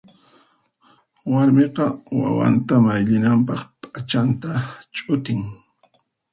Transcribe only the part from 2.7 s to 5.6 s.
mayllinanpaq p'achanta ch'utin.